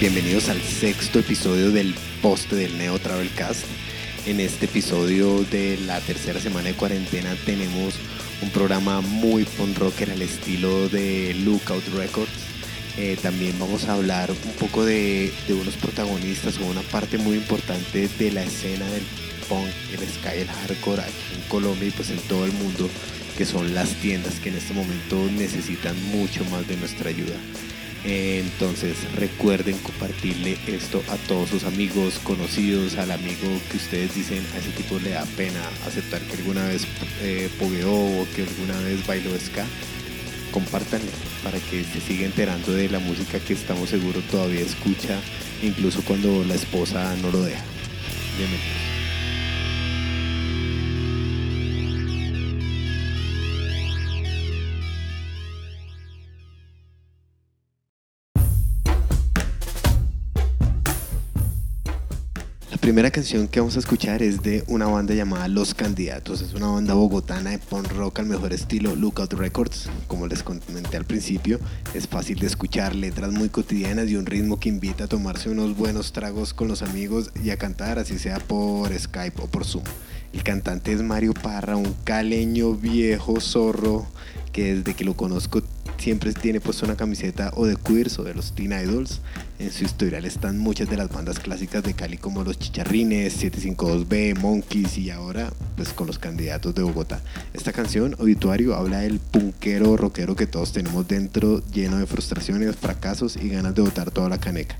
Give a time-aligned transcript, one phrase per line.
[0.00, 3.64] bienvenidos al sexto episodio del poste del Neo Travel Cast.
[4.26, 7.94] En este episodio de la tercera semana de cuarentena tenemos
[8.42, 12.32] un programa muy punk rocker al estilo de Lookout Records.
[12.96, 17.36] Eh, también vamos a hablar un poco de, de unos protagonistas o una parte muy
[17.36, 19.02] importante de la escena del
[19.48, 22.88] punk, el sky, el hardcore aquí en Colombia y pues en todo el mundo,
[23.36, 27.36] que son las tiendas que en este momento necesitan mucho más de nuestra ayuda.
[28.04, 34.58] Entonces recuerden compartirle esto a todos sus amigos, conocidos, al amigo que ustedes dicen a
[34.58, 36.86] ese tipo le da pena aceptar que alguna vez
[37.22, 39.64] eh, pogueó o que alguna vez bailó ska.
[40.52, 41.10] Compártanle
[41.42, 45.18] para que se siga enterando de la música que estamos seguros todavía escucha,
[45.62, 47.64] incluso cuando la esposa no lo deja.
[48.36, 48.93] Bienvenidos.
[62.84, 66.42] Primera canción que vamos a escuchar es de una banda llamada Los Candidatos.
[66.42, 69.88] Es una banda bogotana de punk rock al mejor estilo Lookout Records.
[70.06, 71.58] Como les comenté al principio,
[71.94, 75.74] es fácil de escuchar, letras muy cotidianas y un ritmo que invita a tomarse unos
[75.74, 79.84] buenos tragos con los amigos y a cantar, así sea por Skype o por Zoom.
[80.34, 84.04] El cantante es Mario Parra, un caleño viejo zorro
[84.52, 85.62] que desde que lo conozco
[85.96, 89.20] siempre tiene puesto una camiseta o de Queers o de los Teen Idols.
[89.60, 94.36] En su historial están muchas de las bandas clásicas de Cali como Los Chicharrines, 752B,
[94.40, 97.20] Monkeys y ahora pues con los candidatos de Bogotá.
[97.52, 103.36] Esta canción, Obituario, habla del punkero rockero que todos tenemos dentro, lleno de frustraciones, fracasos
[103.36, 104.76] y ganas de botar toda la caneca.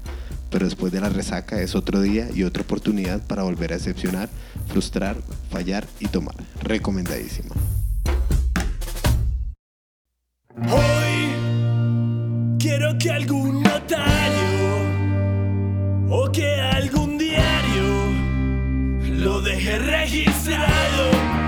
[0.54, 4.28] Pero después de la resaca es otro día y otra oportunidad para volver a decepcionar,
[4.68, 5.16] frustrar,
[5.50, 6.36] fallar y tomar.
[6.62, 7.56] Recomendadísima.
[10.70, 11.32] Hoy
[12.60, 14.78] quiero que algún notario
[16.08, 18.12] o que algún diario
[19.24, 21.43] lo deje registrado.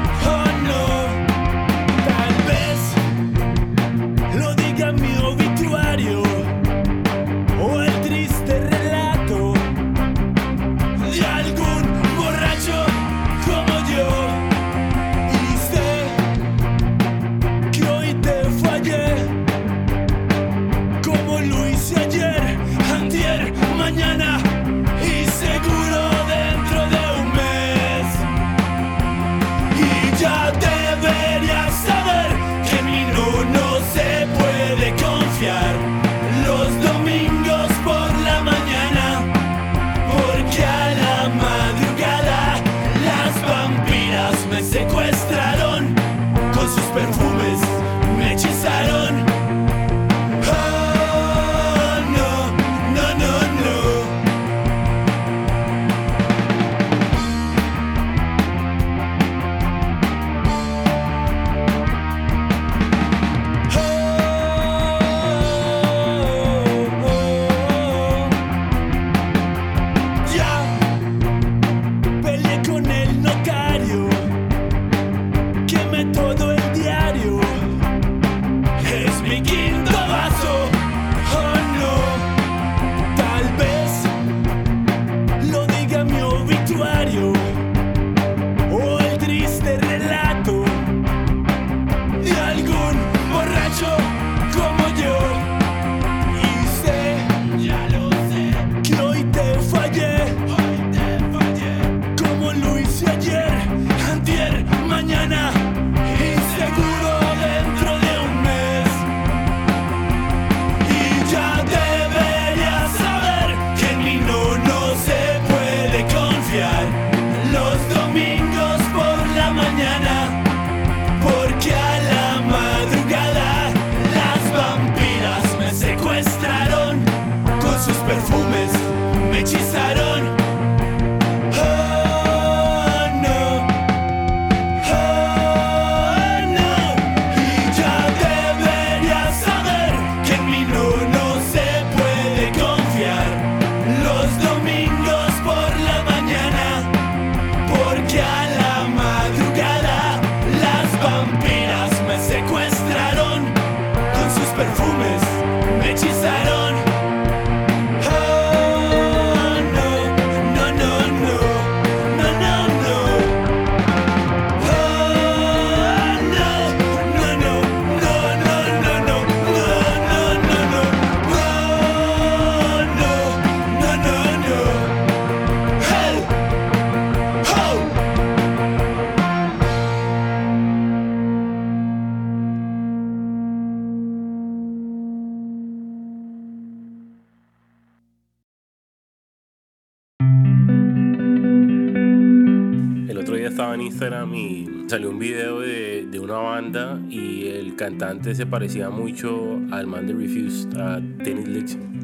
[193.57, 198.91] En Instagram y salió un video de, de, una banda y el cantante se parecía
[198.91, 201.97] mucho al man de Refused, a Dennis Lixon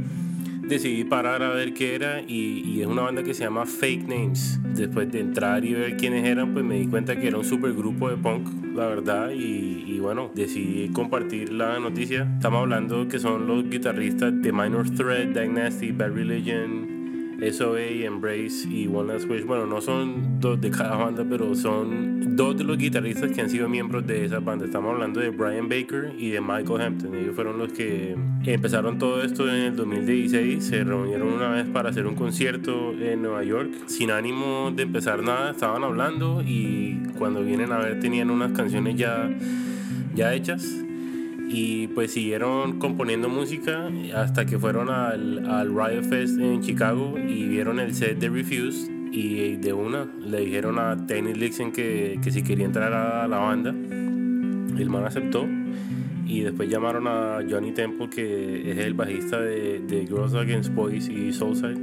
[0.72, 4.08] decidí parar a ver qué era y, y, es una banda que se llama Fake
[4.08, 4.58] Names.
[4.75, 7.75] Después de entrar y ver quiénes eran, pues me di cuenta que era un super
[7.75, 12.26] grupo de punk, la verdad, y, y bueno, decidí compartir la noticia.
[12.37, 16.91] Estamos hablando que son los guitarristas de Minor Threat, Dynasty, Bad Religion,
[17.50, 19.44] SOA, Embrace y One Last Wish.
[19.44, 23.50] Bueno, no son dos de cada banda, pero son dos de los guitarristas que han
[23.50, 24.64] sido miembros de esa banda.
[24.64, 27.14] Estamos hablando de Brian Baker y de Michael Hampton.
[27.14, 30.64] Ellos fueron los que empezaron todo esto en el 2016.
[30.64, 35.22] Se reunieron una vez para hacer un concierto en Nueva York sin ánimo de empezar
[35.22, 35.50] nada.
[35.50, 39.30] Estaban hablando y cuando vienen a ver tenían unas canciones ya,
[40.14, 40.81] ya hechas
[41.52, 47.46] y pues siguieron componiendo música hasta que fueron al, al Riot Fest en Chicago y
[47.46, 52.31] vieron el set de Refuse y de una le dijeron a Dennis Lixon que, que
[52.31, 55.46] si quería entrar a la banda el man aceptó
[56.25, 61.08] y después llamaron a Johnny Temple que es el bajista de, de Girls Against Boys
[61.08, 61.76] y Soulside.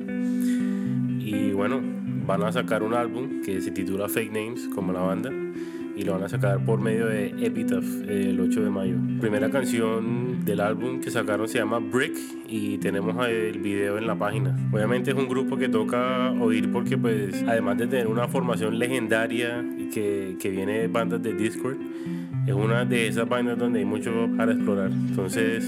[1.19, 1.80] Y bueno
[2.25, 5.31] van a sacar un álbum que se titula Fake Names como la banda
[6.00, 8.96] y lo van a sacar por medio de Epitaph el 8 de mayo.
[9.19, 12.18] Primera canción del álbum que sacaron se llama Brick
[12.48, 14.56] y tenemos el video en la página.
[14.72, 19.62] Obviamente es un grupo que toca oír porque pues además de tener una formación legendaria
[19.94, 21.75] que, que viene de bandas de Discord,
[22.48, 24.92] es una de esas bandas donde hay mucho para explorar.
[24.92, 25.68] Entonces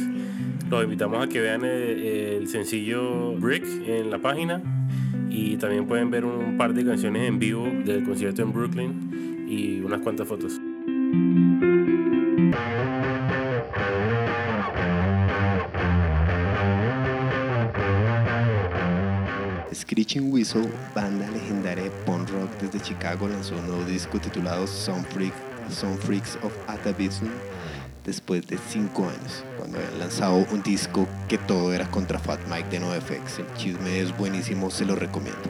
[0.69, 4.62] los invitamos a que vean el, el sencillo Brick en la página
[5.30, 9.81] y también pueden ver un par de canciones en vivo del concierto en Brooklyn y
[9.81, 10.53] unas cuantas fotos.
[19.74, 25.03] Screeching Whistle, banda legendaria de punk rock desde Chicago, lanzó un nuevo disco titulado Some,
[25.03, 25.33] Freak,
[25.69, 27.25] Some Freaks of Atavism
[28.06, 32.69] después de 5 años, cuando habían lanzado un disco que todo era contra Fat Mike
[32.69, 33.39] de NoFX.
[33.39, 35.42] El chisme es buenísimo, se lo recomiendo.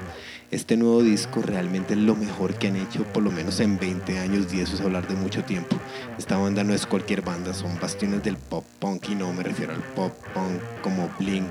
[0.52, 4.20] Este nuevo disco realmente es lo mejor que han hecho, por lo menos en 20
[4.20, 5.78] años, y eso es hablar de mucho tiempo.
[6.18, 9.72] Esta banda no es cualquier banda, son bastiones del pop punk, y no me refiero
[9.72, 11.46] al pop punk como Blink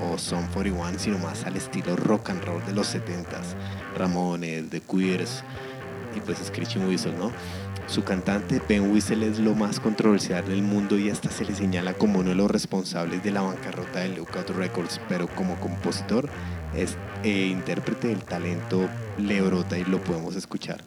[0.00, 3.56] o Son 41, sino más al estilo rock and roll de los 70s,
[3.96, 5.42] Ramones, The Queers
[6.16, 7.32] y pues Screeching Whistle, ¿no?
[7.88, 11.94] Su cantante Ben Whistle es lo más controversial del mundo y hasta se le señala
[11.94, 16.30] como uno de los responsables de la bancarrota de Lookout Records, pero como compositor
[16.76, 18.88] es e intérprete del talento
[19.18, 20.78] le brota y lo podemos escuchar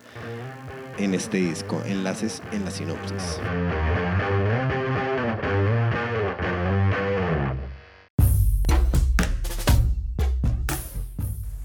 [0.97, 1.81] en este disco.
[1.85, 3.39] Enlaces en la sinopsis.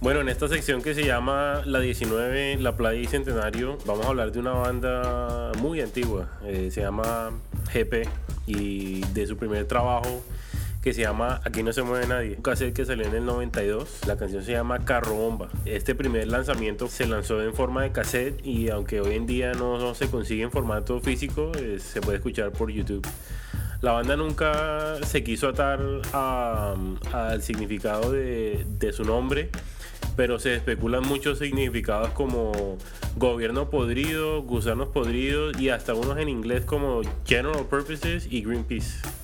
[0.00, 4.08] Bueno, en esta sección que se llama La 19, La Playa y Centenario, vamos a
[4.08, 7.30] hablar de una banda muy antigua, eh, se llama
[7.72, 8.08] GP
[8.48, 10.24] y de su primer trabajo
[10.82, 14.00] que se llama Aquí no se mueve nadie, un cassette que salió en el 92,
[14.06, 15.48] la canción se llama Carro Bomba.
[15.64, 19.94] Este primer lanzamiento se lanzó en forma de cassette y aunque hoy en día no,
[19.94, 23.06] se consigue en formato físico, eh, se puede escuchar por YouTube.
[23.80, 25.80] La banda nunca se quiso atar
[26.12, 29.50] al significado de, de su nombre
[30.16, 32.76] pero se especulan muchos significados como
[33.16, 39.21] gobierno podrido, gusanos podridos y hasta unos en inglés como General Purposes y Greenpeace.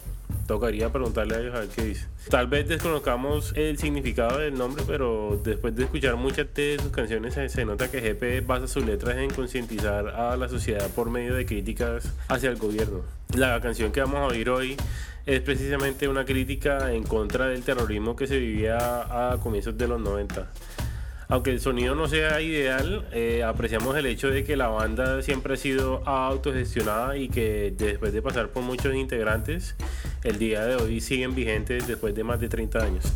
[0.49, 2.07] Tocaría preguntarle a ellos a ver qué dice.
[2.31, 7.35] Tal vez desconozcamos el significado del nombre, pero después de escuchar muchas de sus canciones
[7.53, 11.45] se, nota que GP basa sus letras en concientizar a la sociedad por medio de
[11.45, 13.03] críticas hacia el gobierno.
[13.37, 14.75] La canción que vamos a oír hoy
[15.27, 20.01] es precisamente una crítica en contra del terrorismo que se vivía a comienzos de los
[20.01, 20.51] 90
[21.29, 25.55] aunque el sonido no sea ideal, eh, apreciamos el hecho de que la banda siempre
[25.55, 29.77] ha sido autogestionada y que después de pasar por muchos integrantes,
[30.25, 33.13] el día de hoy siguen vigentes después de más de 30 años.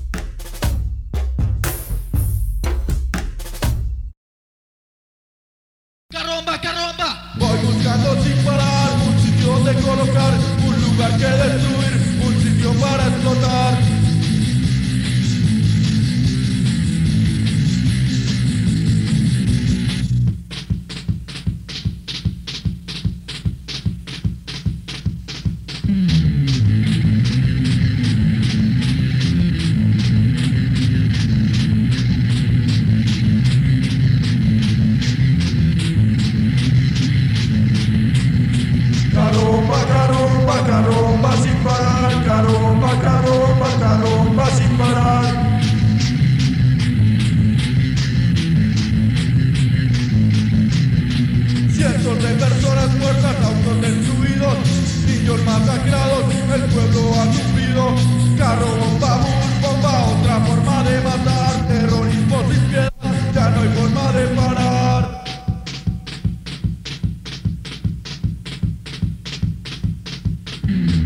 [70.72, 71.01] Mm-hmm.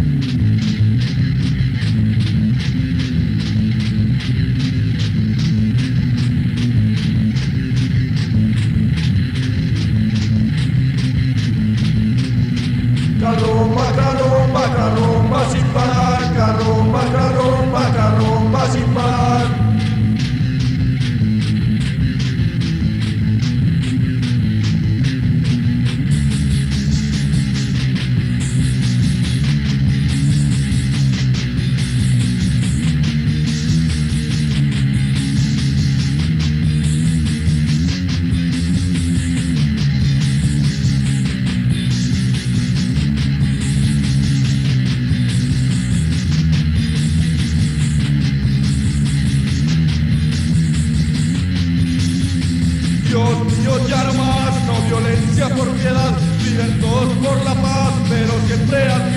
[55.36, 59.15] justicia, por piedad, libertos por la paz, pero siempre al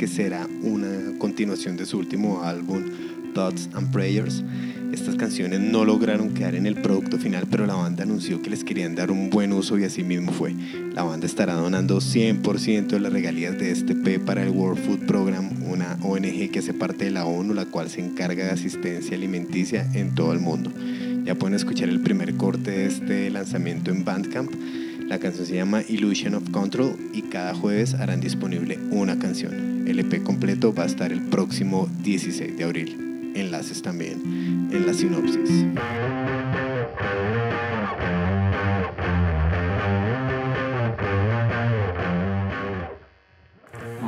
[0.00, 2.82] que será una continuación de su último álbum,
[3.34, 4.42] Thoughts and Prayers.
[4.94, 8.64] Estas canciones no lograron quedar en el producto final, pero la banda anunció que les
[8.64, 10.54] querían dar un buen uso y así mismo fue.
[10.94, 15.06] La banda estará donando 100% de las regalías de este P para el World Food
[15.06, 19.14] Program, una ONG que hace parte de la ONU, la cual se encarga de asistencia
[19.14, 20.72] alimenticia en todo el mundo.
[21.24, 24.50] Ya pueden escuchar el primer corte de este lanzamiento en Bandcamp.
[25.10, 29.88] La canción se llama Illusion of Control y cada jueves harán disponible una canción.
[29.88, 34.94] El EP completo va a estar el próximo 16 de abril enlaces también en la
[34.94, 35.66] sinopsis.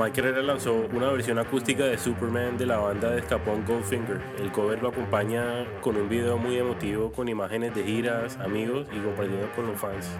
[0.02, 4.20] Mike Herrera lanzó una versión acústica de Superman de la banda de escapón Goldfinger.
[4.40, 8.98] El cover lo acompaña con un video muy emotivo con imágenes de giras, amigos y
[8.98, 10.10] compartiendo con los fans.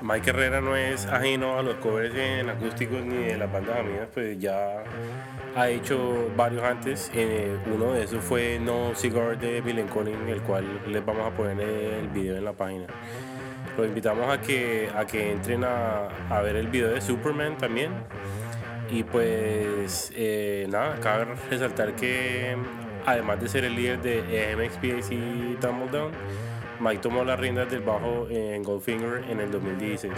[0.00, 4.08] Mike Herrera no es ajeno a los covers en acústicos ni de las bandas amigas,
[4.12, 4.82] pues ya
[5.54, 7.08] ha hecho varios antes.
[7.14, 11.30] Eh, uno de esos fue No Cigar de Bill Collins, el cual les vamos a
[11.30, 12.86] poner el video en la página.
[13.78, 17.92] Los invitamos a que, a que entren a, a ver el video de Superman también.
[18.92, 22.54] Y pues eh, nada, cabe resaltar que
[23.06, 26.12] además de ser el líder de MXPAC y Tumbledown,
[26.78, 30.12] Mike tomó las riendas del bajo en Goldfinger en el 2016.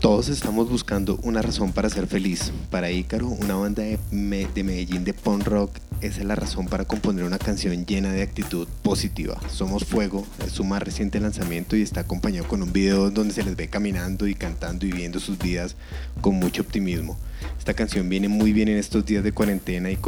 [0.00, 2.52] Todos estamos buscando una razón para ser feliz.
[2.70, 7.26] Para Ícaro, una banda de, Medellín de punk rock, esa es la razón para componer
[7.26, 9.38] una canción llena de actitud positiva.
[9.50, 13.42] Somos Fuego es su más reciente lanzamiento y está acompañado con un video donde se
[13.42, 15.76] les ve caminando y cantando y viendo sus vidas
[16.22, 17.18] con mucho optimismo.
[17.58, 19.98] Esta canción viene muy bien en estos días de cuarentena y,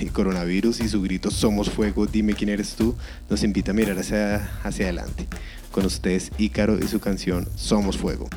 [0.00, 2.94] y coronavirus y su grito Somos Fuego, dime quién eres tú,
[3.30, 5.26] nos invita a mirar hacia, hacia adelante.
[5.72, 8.28] Con ustedes Ícaro y su canción Somos Fuego.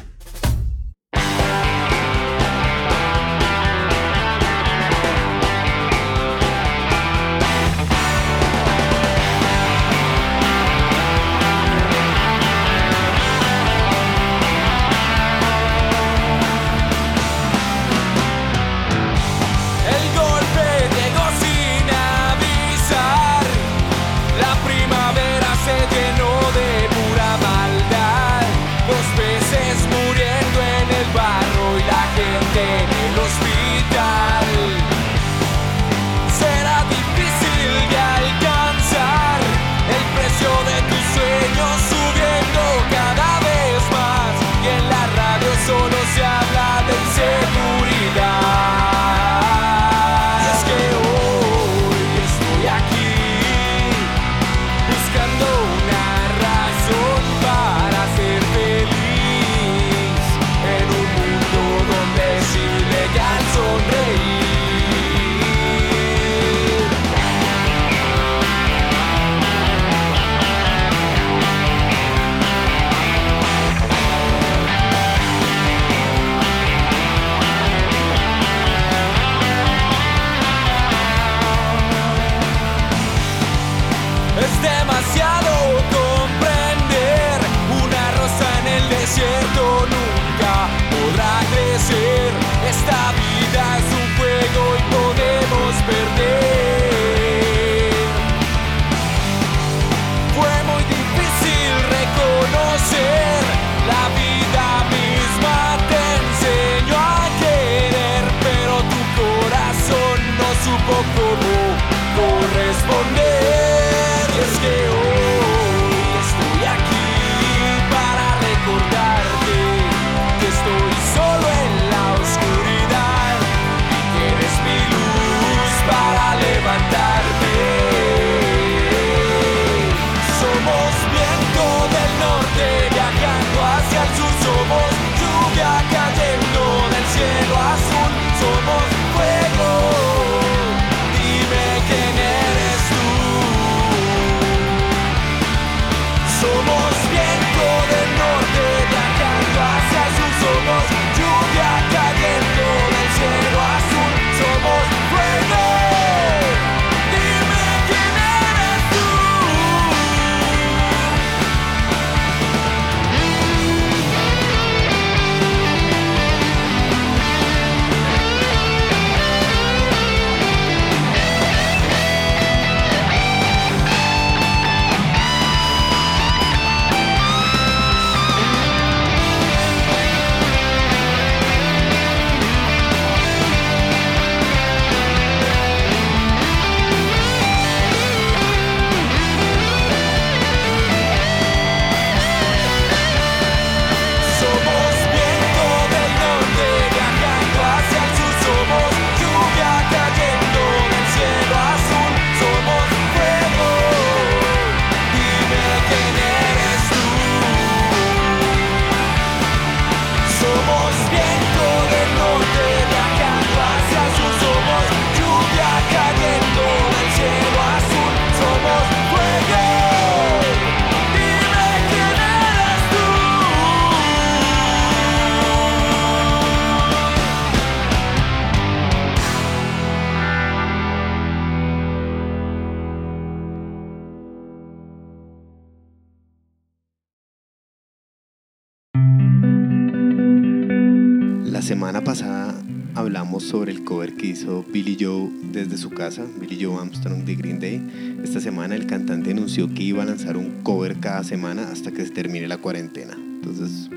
[241.64, 242.54] Semana pasada
[242.94, 247.36] hablamos sobre el cover que hizo Billy Joe desde su casa, Billy Joe Armstrong de
[247.36, 248.20] Green Day.
[248.22, 252.04] Esta semana el cantante anunció que iba a lanzar un cover cada semana hasta que
[252.04, 253.14] se termine la cuarentena.
[253.14, 253.90] Entonces,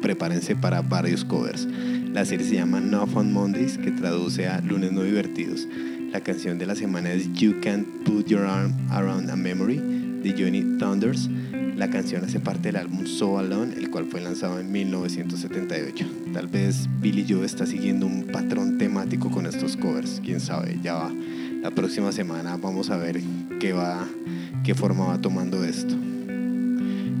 [0.00, 1.68] prepárense para varios covers.
[2.12, 5.68] La serie se llama No Fun Mondays, que traduce a Lunes No Divertidos.
[6.12, 9.76] La canción de la semana es You Can't Put Your Arm Around a Memory
[10.24, 11.30] de Johnny Thunders.
[11.76, 16.06] La canción hace parte del álbum So Alone, el cual fue lanzado en 1978.
[16.32, 20.94] Tal vez Billy Joe está siguiendo un patrón temático con estos covers, quién sabe, ya
[20.94, 21.12] va.
[21.62, 23.20] La próxima semana vamos a ver
[23.58, 24.06] qué, va,
[24.64, 25.94] qué forma va tomando esto.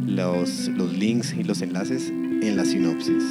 [0.06, 3.24] Los, los links y los enlaces en la sinopsis.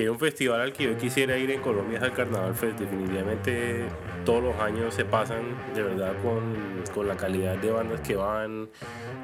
[0.00, 2.78] Si un festival al que yo quisiera ir en Colombia es al Carnaval Fest.
[2.80, 3.84] Definitivamente
[4.24, 5.42] todos los años se pasan
[5.74, 6.54] de verdad con,
[6.94, 8.70] con la calidad de bandas que van,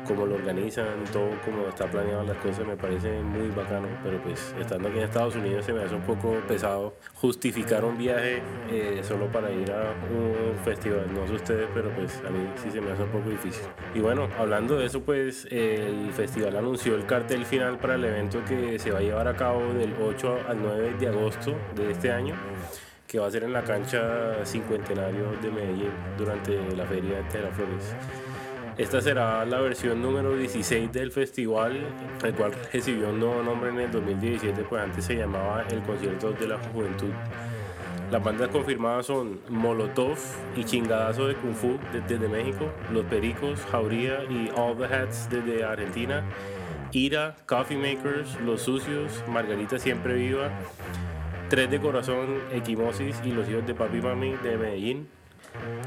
[0.06, 3.88] cómo lo organizan, todo como está planeado las cosas me parece muy bacano.
[4.04, 7.96] Pero pues estando aquí en Estados Unidos se me hace un poco pesado justificar un
[7.96, 11.06] viaje eh, solo para ir a un festival.
[11.14, 13.64] No sé ustedes, pero pues a mí sí se me hace un poco difícil.
[13.94, 18.44] Y bueno, hablando de eso, pues el festival anunció el cartel final para el evento
[18.44, 22.10] que se va a llevar a cabo del 8 al 9 de agosto de este
[22.10, 22.34] año,
[23.06, 27.54] que va a ser en la cancha cincuentenario de Medellín durante la feria de las
[27.54, 27.94] Flores.
[28.78, 31.78] Esta será la versión número 16 del festival,
[32.22, 36.32] el cual recibió un nuevo nombre en el 2017, pues antes se llamaba el Concierto
[36.32, 37.10] de la Juventud.
[38.10, 40.18] Las bandas confirmadas son Molotov
[40.54, 45.64] y Chingadazo de Kung Fu desde México, Los Pericos, Jauría y All the Hats desde
[45.64, 46.22] Argentina,
[46.92, 50.50] Ira, Coffee Makers, Los Sucios, Margarita Siempre Viva,
[51.48, 55.08] Tres de Corazón, Equimosis y Los Hijos de Papi Mami de Medellín,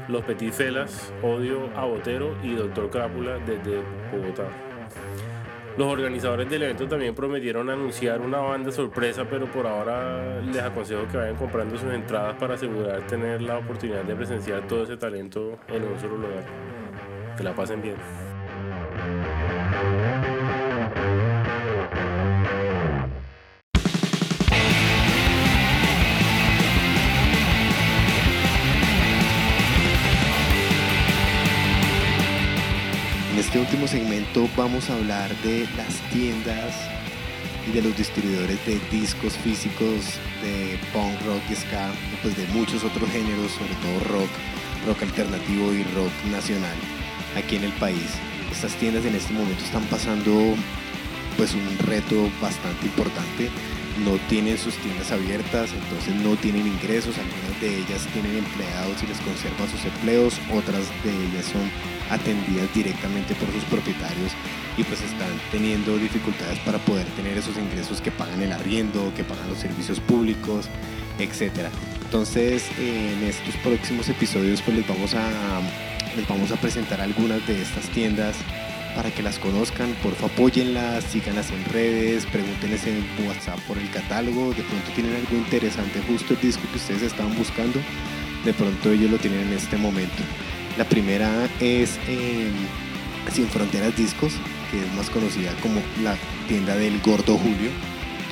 [0.08, 3.82] Los Petit Felas, Odio a Botero y Doctor Crápula desde
[4.12, 4.48] Bogotá.
[5.76, 11.06] Los organizadores del evento también prometieron anunciar una banda sorpresa, pero por ahora les aconsejo
[11.08, 15.58] que vayan comprando sus entradas para asegurar tener la oportunidad de presenciar todo ese talento
[15.68, 16.44] en un solo lugar.
[17.36, 17.96] Que la pasen bien.
[33.60, 36.74] Último segmento vamos a hablar de las tiendas
[37.68, 41.90] y de los distribuidores de discos físicos de punk, rock y ska,
[42.22, 44.30] pues de muchos otros géneros, sobre todo rock,
[44.86, 46.74] rock alternativo y rock nacional
[47.36, 48.16] aquí en el país.
[48.50, 50.54] Estas tiendas en este momento están pasando
[51.36, 53.50] pues un reto bastante importante.
[54.04, 57.16] No tienen sus tiendas abiertas, entonces no tienen ingresos.
[57.18, 61.70] Algunas de ellas tienen empleados y les conservan sus empleos, otras de ellas son
[62.10, 64.32] atendidas directamente por sus propietarios
[64.76, 69.24] y pues están teniendo dificultades para poder tener esos ingresos que pagan el arriendo, que
[69.24, 70.68] pagan los servicios públicos,
[71.18, 71.70] etcétera.
[72.02, 75.60] Entonces en estos próximos episodios pues les vamos a
[76.16, 78.34] les vamos a presentar algunas de estas tiendas
[78.94, 84.52] para que las conozcan, porfa apóyenlas, síganlas en redes, pregúntenles en WhatsApp por el catálogo,
[84.52, 87.78] de pronto tienen algo interesante, justo el disco que ustedes estaban buscando,
[88.44, 90.22] de pronto ellos lo tienen en este momento.
[90.78, 92.50] La primera es eh,
[93.32, 94.34] Sin Fronteras Discos,
[94.70, 96.16] que es más conocida como la
[96.48, 97.70] tienda del Gordo Julio,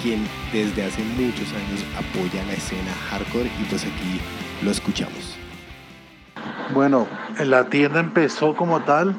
[0.03, 4.21] quien desde hace muchos años apoya la escena hardcore y pues aquí
[4.63, 5.37] lo escuchamos.
[6.73, 7.09] Bueno,
[7.45, 9.17] la tienda empezó como tal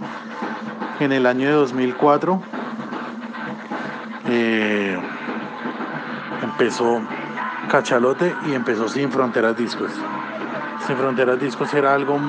[0.99, 2.41] en el año de 2004.
[4.27, 4.99] Eh,
[6.43, 7.01] empezó
[7.69, 9.91] Cachalote y empezó Sin Fronteras Discos.
[10.85, 12.19] Sin Fronteras Discos era algo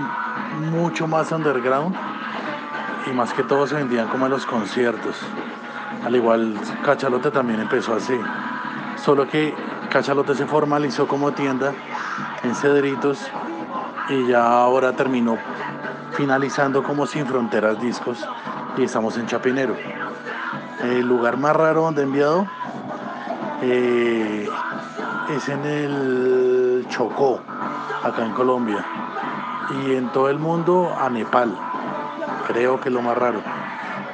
[0.71, 1.95] mucho más underground
[3.07, 5.17] y más que todo se vendían como en los conciertos.
[6.05, 6.55] Al igual
[6.85, 8.19] Cachalote también empezó así.
[8.97, 9.55] Solo que
[9.91, 11.73] Cachalote se formalizó como tienda
[12.45, 13.27] en Cedritos
[14.09, 15.39] y ya ahora terminó
[16.13, 18.27] finalizando como Sin Fronteras Discos
[18.77, 19.77] y estamos en Chapinero.
[20.83, 22.47] El lugar más raro donde he enviado
[23.63, 24.49] eh,
[25.31, 27.41] es en el Chocó,
[28.03, 28.85] acá en Colombia.
[29.85, 31.57] Y en todo el mundo a Nepal.
[32.49, 33.41] Creo que es lo más raro.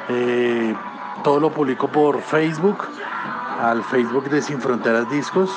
[0.08, 0.74] Eh,
[1.22, 2.84] todo lo publico por Facebook,
[3.62, 5.50] al Facebook de Sin Fronteras Discos.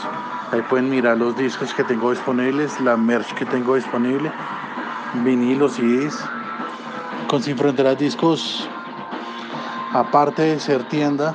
[0.52, 4.32] Ahí pueden mirar los discos que tengo disponibles, la merch que tengo disponible,
[5.24, 6.18] vinilos, CDs.
[7.28, 8.68] Con Sin Fronteras Discos,
[9.94, 11.34] aparte de ser tienda,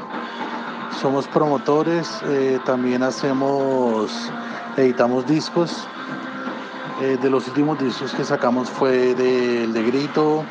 [1.01, 4.31] somos promotores, eh, también hacemos,
[4.77, 5.87] editamos discos.
[7.03, 10.45] Eh, de los últimos discos que sacamos fue del de Grito,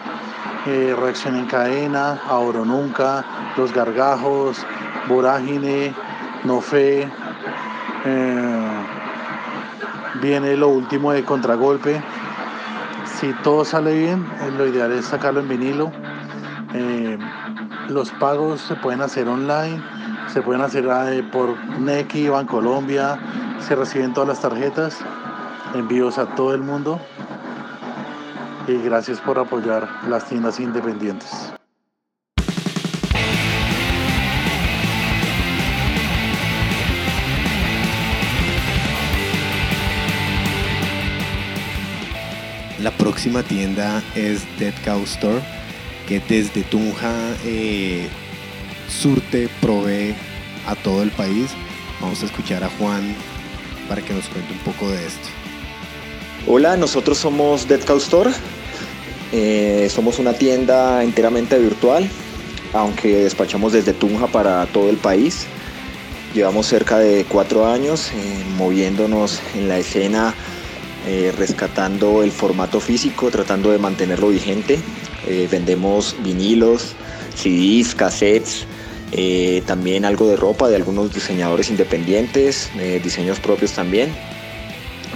[0.65, 3.23] eh, Reacción en Cadena, Ahora Nunca,
[3.55, 4.57] Los Gargajos,
[5.07, 5.93] Vorágine,
[6.43, 7.09] No Fe.
[10.21, 12.01] viene lo último de Contragolpe.
[13.05, 14.25] Si todo sale bien,
[14.57, 16.02] lo ideal es sacarlo en vinilo.
[17.93, 19.79] Los pagos se pueden hacer online,
[20.33, 23.19] se pueden hacer eh, por Nequi, Bancolombia,
[23.59, 24.97] se reciben todas las tarjetas,
[25.75, 26.99] envíos a todo el mundo.
[28.67, 31.53] Y gracias por apoyar las tiendas independientes.
[42.79, 45.39] La próxima tienda es Dead Cow Store,
[46.07, 47.13] que desde Tunja
[47.45, 48.07] eh,
[48.89, 50.15] surte, provee
[50.67, 51.51] a todo el país.
[52.01, 53.15] Vamos a escuchar a Juan
[53.87, 55.27] para que nos cuente un poco de esto.
[56.47, 57.99] Hola, nosotros somos Dead Cow.
[59.31, 62.07] Eh, somos una tienda enteramente virtual,
[62.73, 65.47] aunque despachamos desde Tunja para todo el país.
[66.33, 70.33] Llevamos cerca de cuatro años eh, moviéndonos en la escena,
[71.37, 74.79] rescatando el formato físico, tratando de mantenerlo vigente.
[75.27, 76.95] Eh, vendemos vinilos,
[77.35, 78.65] CDs, cassettes,
[79.11, 84.09] eh, también algo de ropa de algunos diseñadores independientes, eh, diseños propios también.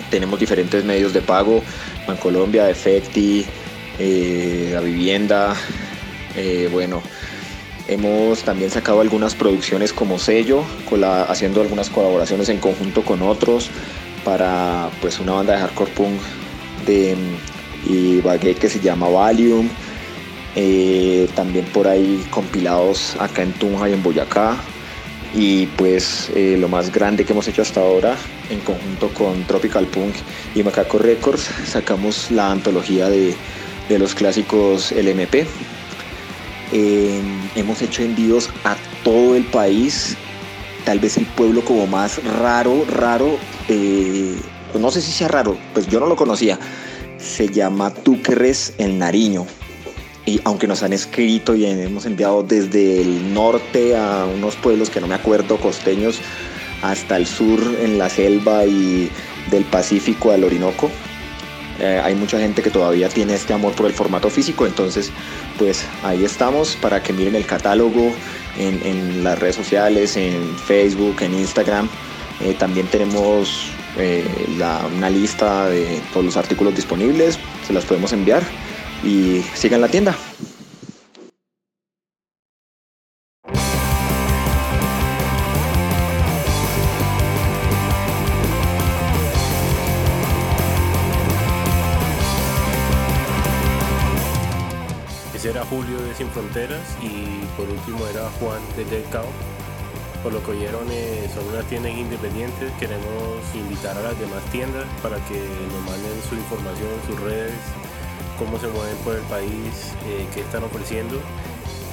[0.09, 1.63] Tenemos diferentes medios de pago,
[2.07, 3.45] Bancolombia, Efecti,
[3.99, 5.55] La Vivienda,
[6.71, 7.01] bueno,
[7.87, 10.63] hemos también sacado algunas producciones como sello,
[11.27, 13.71] haciendo algunas colaboraciones en conjunto con otros
[14.23, 16.19] para pues una banda de hardcore punk
[16.85, 19.69] de mm, Ibagué que se llama Valium,
[20.59, 24.57] eh, también por ahí compilados acá en Tunja y en Boyacá.
[25.35, 28.15] Y pues eh, lo más grande que hemos hecho hasta ahora,
[28.49, 30.15] en conjunto con Tropical Punk
[30.55, 33.35] y Macaco Records, sacamos la antología de,
[33.87, 35.45] de los clásicos LMP.
[36.73, 37.21] Eh,
[37.55, 40.17] hemos hecho envíos a todo el país,
[40.85, 43.37] tal vez el pueblo como más raro, raro,
[43.69, 44.35] eh,
[44.77, 46.57] no sé si sea raro, pues yo no lo conocía,
[47.17, 49.45] se llama Túqueres el Nariño.
[50.27, 54.99] Y aunque nos han escrito y hemos enviado desde el norte a unos pueblos que
[54.99, 56.19] no me acuerdo, costeños,
[56.81, 59.09] hasta el sur en la selva y
[59.49, 60.91] del Pacífico al Orinoco,
[61.79, 65.11] eh, hay mucha gente que todavía tiene este amor por el formato físico, entonces
[65.57, 68.11] pues ahí estamos para que miren el catálogo
[68.59, 71.87] en, las redes sociales, en Facebook, en Instagram.
[72.41, 74.25] Eh, también tenemos eh,
[74.93, 78.43] una lista de todos los artículos disponibles, se las podemos enviar
[79.03, 80.15] y sigan la tienda.
[95.33, 99.25] Ese era Julio de Sin Fronteras y por último era Juan de Dead Cow.
[100.23, 102.71] Por lo que oyeron, eh, son unas tiendas independientes.
[102.79, 103.05] Queremos
[103.53, 107.53] invitar a las demás tiendas para que nos manden su información, sus redes,
[108.37, 111.19] cómo se mueven por el país, eh, qué están ofreciendo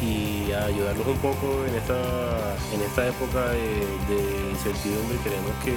[0.01, 5.19] y ayudarlos un poco en esta, en esta época de, incertidumbre.
[5.25, 5.75] Queremos que,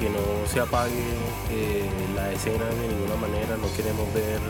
[0.00, 1.04] que no se apague
[1.50, 4.40] eh, la escena de ninguna manera, no queremos ver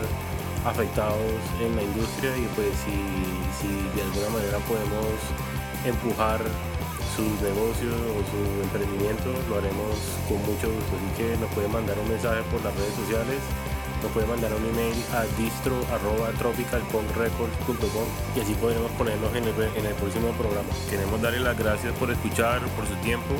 [0.65, 2.97] afectados en la industria y pues si,
[3.61, 5.13] si de alguna manera podemos
[5.85, 6.41] empujar
[7.15, 9.95] sus negocios o su emprendimiento, lo haremos
[10.27, 10.91] con mucho gusto.
[10.97, 13.39] Así que nos pueden mandar un mensaje por las redes sociales,
[14.01, 19.53] nos pueden mandar un email a distro.tropicalpunkrecords.com y así podremos ponernos en el,
[19.95, 20.69] próximo programa.
[20.89, 23.35] Queremos darles las gracias por escuchar, por su tiempo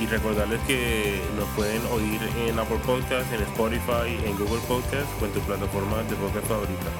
[0.00, 5.26] y recordarles que nos pueden oír en Apple Podcast, en Spotify, en Google Podcast o
[5.26, 6.90] en tu plataforma de podcast favorita.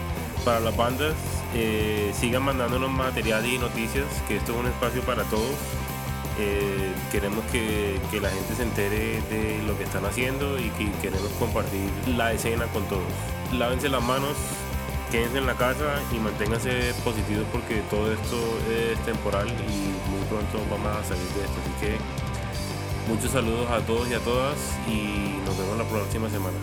[0.45, 1.15] Para las bandas,
[1.55, 5.55] eh, sigan mandándonos material y noticias, que esto es un espacio para todos.
[6.39, 10.91] Eh, queremos que, que la gente se entere de lo que están haciendo y que
[11.03, 13.03] queremos compartir la escena con todos.
[13.53, 14.37] Lávense las manos,
[15.11, 18.37] quédense en la casa y manténganse positivos porque todo esto
[18.71, 21.61] es temporal y muy pronto vamos a salir de esto.
[21.61, 22.33] Así que
[23.09, 26.57] Muchos saludos a todos y a todas y nos vemos la próxima semana.